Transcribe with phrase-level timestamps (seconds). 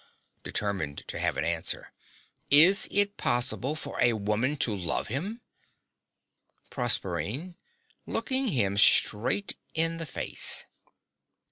[0.41, 1.91] (Determined to have an answer.)
[2.49, 5.41] Is it possible for a woman to love him?
[6.71, 7.55] PROSERPINE
[8.07, 10.65] (looking him straight in the face.)